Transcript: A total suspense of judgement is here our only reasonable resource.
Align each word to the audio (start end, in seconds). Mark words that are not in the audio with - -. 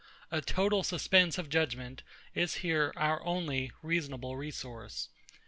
A 0.31 0.41
total 0.41 0.81
suspense 0.81 1.37
of 1.37 1.47
judgement 1.47 2.01
is 2.33 2.55
here 2.65 2.91
our 2.95 3.23
only 3.23 3.71
reasonable 3.83 4.35
resource. 4.35 5.09